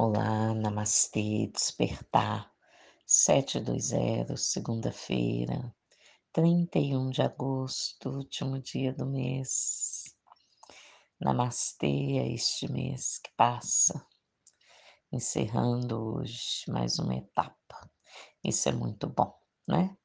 [0.00, 2.54] Olá, namastê, despertar,
[3.04, 5.74] 720, segunda-feira,
[6.32, 10.04] 31 de agosto, último dia do mês.
[11.20, 14.06] Namastê é este mês que passa,
[15.10, 17.90] encerrando hoje mais uma etapa.
[18.44, 19.36] Isso é muito bom,
[19.66, 19.96] né?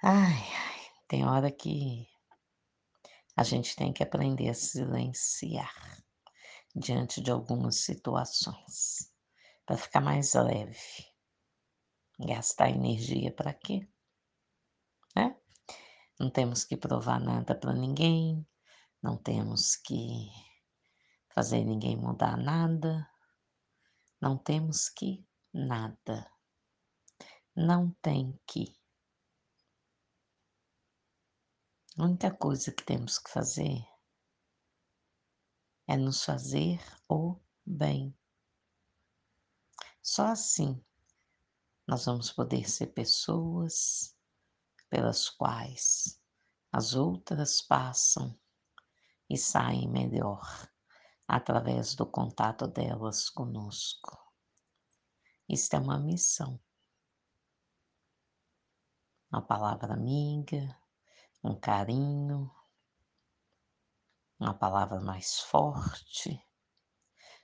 [0.00, 2.06] Ai, ai, tem hora que
[3.36, 5.98] a gente tem que aprender a silenciar
[6.74, 9.12] diante de algumas situações,
[9.66, 10.78] para ficar mais leve.
[12.20, 13.88] Gastar energia para quê?
[15.14, 15.36] Né?
[16.18, 18.46] Não temos que provar nada para ninguém,
[19.02, 20.28] não temos que
[21.32, 23.08] fazer ninguém mudar nada,
[24.20, 25.24] não temos que
[25.54, 26.28] nada.
[27.54, 28.76] Não tem que.
[31.96, 33.84] A única coisa que temos que fazer
[35.88, 36.78] é nos fazer
[37.08, 38.14] o bem.
[40.02, 40.84] Só assim
[41.86, 44.14] nós vamos poder ser pessoas
[44.90, 46.20] pelas quais
[46.70, 48.38] as outras passam
[49.30, 50.70] e saem melhor
[51.26, 54.18] através do contato delas conosco.
[55.48, 56.60] Isto é uma missão.
[59.30, 60.78] Uma palavra amiga,
[61.42, 62.50] um carinho,
[64.38, 66.40] uma palavra mais forte,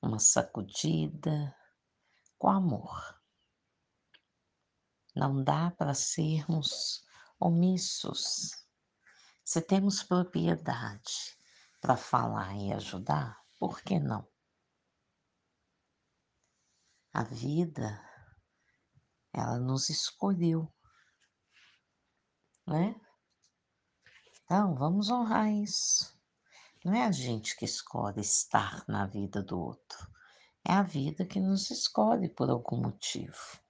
[0.00, 1.54] uma sacudida
[2.38, 3.20] com amor.
[5.14, 7.04] Não dá para sermos
[7.40, 8.64] omissos.
[9.44, 11.36] Se temos propriedade
[11.80, 14.28] para falar e ajudar, por que não?
[17.12, 18.04] A vida,
[19.32, 20.72] ela nos escolheu,
[22.66, 22.94] né?
[24.44, 26.15] Então, vamos honrar isso.
[26.86, 30.08] Não é a gente que escolhe estar na vida do outro,
[30.64, 33.60] é a vida que nos escolhe por algum motivo,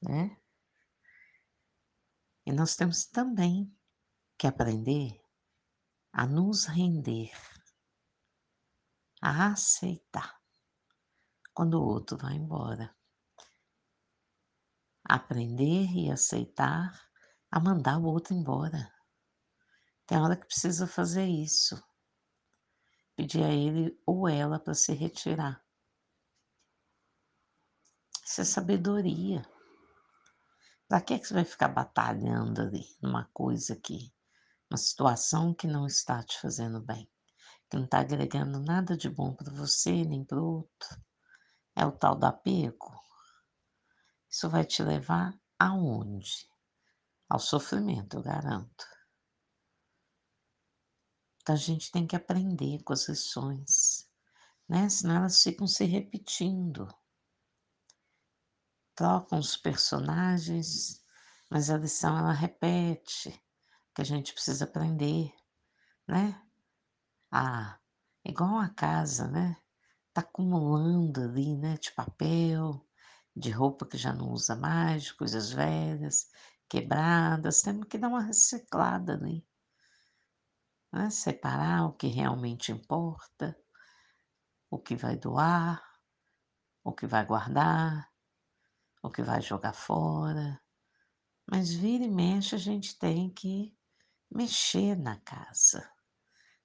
[0.00, 0.40] né?
[2.46, 3.70] E nós temos também
[4.38, 5.22] que aprender
[6.14, 7.30] a nos render,
[9.20, 10.40] a aceitar
[11.52, 12.96] quando o outro vai embora.
[15.04, 17.06] Aprender e aceitar
[17.50, 18.93] a mandar o outro embora.
[20.06, 21.82] Tem hora que precisa fazer isso.
[23.16, 25.64] Pedir a ele ou ela para se retirar.
[28.24, 29.42] Isso é sabedoria.
[30.88, 34.12] Para que, que você vai ficar batalhando ali numa coisa que,
[34.70, 37.10] uma situação que não está te fazendo bem,
[37.70, 41.02] que não está agregando nada de bom para você nem para o outro?
[41.74, 42.92] É o tal do apego.
[44.28, 46.48] Isso vai te levar aonde?
[47.28, 48.84] Ao sofrimento, eu garanto.
[51.44, 54.08] Então a gente tem que aprender com as lições,
[54.66, 54.88] né?
[54.88, 56.88] Senão elas ficam se repetindo.
[58.94, 61.04] Trocam os personagens,
[61.50, 63.38] mas a lição ela repete,
[63.94, 65.34] que a gente precisa aprender,
[66.08, 66.42] né?
[67.30, 67.78] Ah,
[68.24, 69.54] igual a casa, né?
[70.14, 71.76] Tá acumulando ali, né?
[71.76, 72.88] De papel,
[73.36, 76.30] de roupa que já não usa mais, de coisas velhas,
[76.70, 79.46] quebradas, temos que dar uma reciclada ali.
[80.94, 81.10] Né?
[81.10, 83.58] Separar o que realmente importa,
[84.70, 85.82] o que vai doar,
[86.84, 88.08] o que vai guardar,
[89.02, 90.62] o que vai jogar fora.
[91.50, 93.76] Mas vira e mexe a gente tem que
[94.30, 95.90] mexer na casa.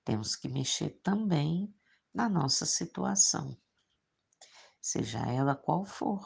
[0.05, 1.75] Temos que mexer também
[2.13, 3.59] na nossa situação,
[4.79, 6.23] seja ela qual for,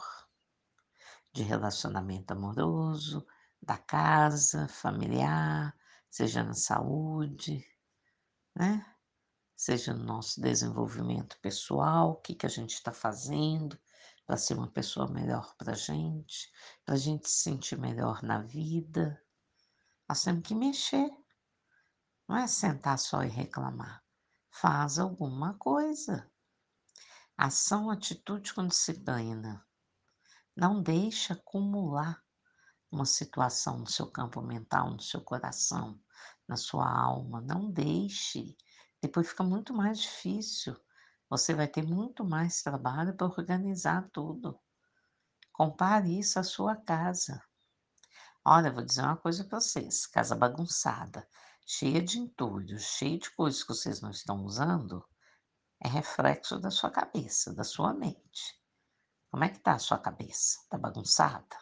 [1.32, 3.26] de relacionamento amoroso,
[3.62, 5.74] da casa, familiar,
[6.10, 7.66] seja na saúde,
[8.54, 8.84] né?
[9.56, 13.78] Seja no nosso desenvolvimento pessoal, o que, que a gente está fazendo
[14.26, 16.50] para ser uma pessoa melhor para a gente,
[16.84, 19.22] para a gente se sentir melhor na vida.
[20.08, 21.10] Nós temos que mexer.
[22.26, 24.02] Não é sentar só e reclamar.
[24.50, 26.30] Faz alguma coisa.
[27.36, 29.66] Ação, atitude com disciplina.
[30.56, 32.22] Não deixe acumular
[32.90, 36.00] uma situação no seu campo mental, no seu coração,
[36.48, 37.40] na sua alma.
[37.40, 38.56] Não deixe.
[39.02, 40.76] Depois fica muito mais difícil.
[41.28, 44.58] Você vai ter muito mais trabalho para organizar tudo.
[45.52, 47.42] Compare isso à sua casa.
[48.44, 51.26] Olha, vou dizer uma coisa para vocês: casa bagunçada,
[51.66, 55.04] cheia de entulhos, cheia de coisas que vocês não estão usando,
[55.82, 58.60] é reflexo da sua cabeça, da sua mente.
[59.30, 60.58] Como é que tá a sua cabeça?
[60.68, 61.56] Tá bagunçada?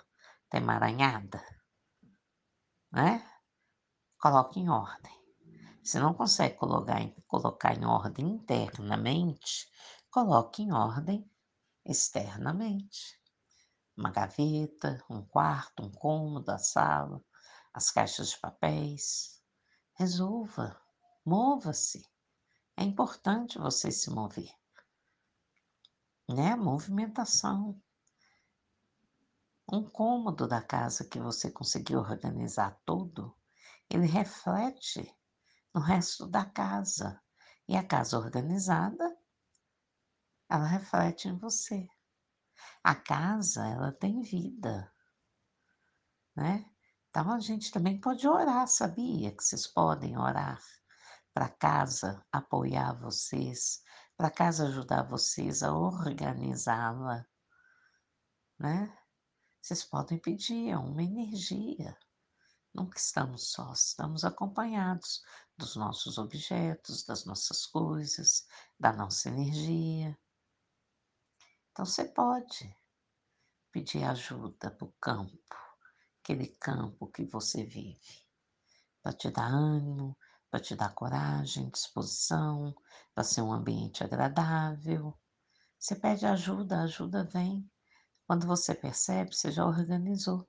[0.49, 1.43] Tá emaranhada?
[2.93, 3.32] Né?
[4.23, 5.21] Coloque em ordem.
[5.83, 9.69] Se não consegue colocar em, colocar em ordem internamente,
[10.09, 11.29] coloque em ordem
[11.85, 13.21] externamente.
[13.97, 17.21] Uma gaveta, um quarto, um cômodo, a sala,
[17.75, 19.43] as caixas de papéis.
[19.95, 20.81] Resolva,
[21.27, 22.09] mova-se.
[22.77, 24.55] É importante você se mover,
[26.29, 26.55] né?
[26.55, 27.77] Movimentação.
[29.73, 33.37] Um cômodo da casa que você conseguiu organizar todo,
[33.93, 35.15] ele reflete
[35.75, 37.21] no resto da casa.
[37.69, 39.17] E a casa organizada,
[40.49, 41.87] ela reflete em você.
[42.83, 44.93] A casa, ela tem vida,
[46.35, 46.65] né?
[47.11, 50.61] Então a gente também pode orar, sabia que vocês podem orar
[51.35, 53.83] para casa apoiar vocês,
[54.17, 57.27] para casa ajudar vocês a organizá-la,
[58.59, 58.97] né?
[59.61, 61.97] Vocês podem pedir uma energia.
[62.75, 65.23] Nunca estamos sós, estamos acompanhados
[65.59, 68.47] dos nossos objetos, das nossas coisas,
[68.81, 70.19] da nossa energia.
[71.71, 72.75] Então você pode
[73.71, 75.57] pedir ajuda para o campo,
[76.23, 78.27] aquele campo que você vive,
[79.03, 80.17] para te dar ânimo,
[80.51, 82.75] para te dar coragem, disposição,
[83.15, 85.19] para ser um ambiente agradável.
[85.79, 87.71] Você pede ajuda, a ajuda vem.
[88.27, 90.49] Quando você percebe, você já organizou.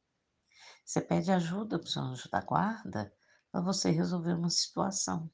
[0.86, 3.14] Você pede ajuda para o seu anjo da guarda
[3.52, 5.32] para você resolver uma situação.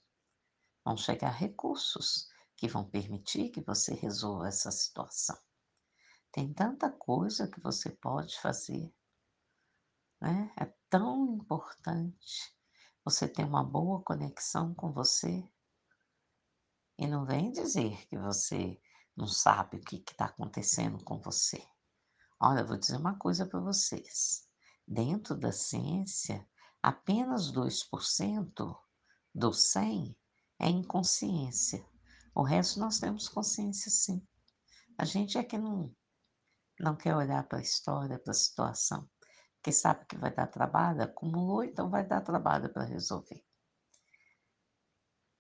[0.86, 5.38] Vão chegar recursos que vão permitir que você resolva essa situação.
[6.32, 8.94] Tem tanta coisa que você pode fazer,
[10.22, 10.54] né?
[10.60, 12.54] É tão importante
[13.04, 15.50] você ter uma boa conexão com você.
[16.98, 18.80] E não vem dizer que você
[19.16, 21.66] não sabe o que está acontecendo com você.
[22.40, 24.49] Olha, eu vou dizer uma coisa para vocês.
[24.92, 26.44] Dentro da ciência,
[26.82, 28.76] apenas 2%
[29.36, 30.18] do 100
[30.58, 31.86] é inconsciência.
[32.34, 34.28] O resto nós temos consciência sim.
[34.98, 35.96] A gente é que não,
[36.80, 39.08] não quer olhar para a história, para a situação,
[39.58, 43.46] porque sabe que vai dar trabalho, acumulou, então vai dar trabalho para resolver.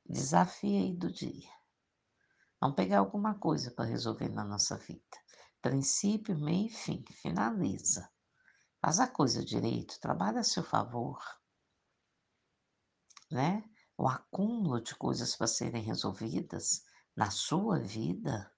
[0.05, 1.49] Desafio aí do dia.
[2.61, 5.01] Vamos pegar alguma coisa para resolver na nossa vida.
[5.59, 8.07] Princípio, meio e fim, finaliza.
[8.81, 11.19] Faz a coisa direito, trabalha a seu favor.
[13.29, 13.63] Né?
[13.97, 16.85] O acúmulo de coisas para serem resolvidas
[17.15, 18.49] na sua vida,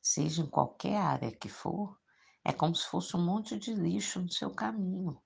[0.00, 2.00] seja em qualquer área que for,
[2.42, 5.20] é como se fosse um monte de lixo no seu caminho.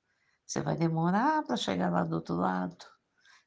[0.45, 2.85] Você vai demorar para chegar lá do outro lado.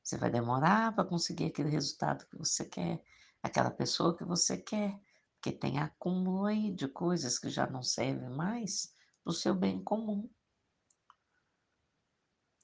[0.02, 3.04] Você vai demorar para conseguir aquele resultado que você quer,
[3.42, 4.98] aquela pessoa que você quer,
[5.34, 9.84] porque tem acúmulo aí de coisas que já não servem mais para o seu bem
[9.84, 10.30] comum.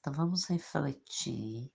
[0.00, 1.70] Então vamos refletir,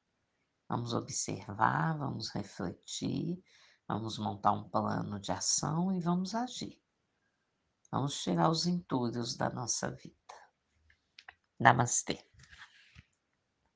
[0.67, 3.39] vamos observar, vamos refletir,
[3.87, 6.81] vamos montar um plano de ação e vamos agir.
[7.91, 10.15] Vamos tirar os entulhos da nossa vida.
[11.59, 12.34] Namastê.